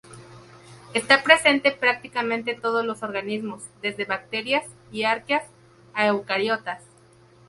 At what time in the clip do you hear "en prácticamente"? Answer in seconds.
1.71-2.55